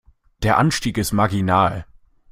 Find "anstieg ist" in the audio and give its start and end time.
0.57-1.11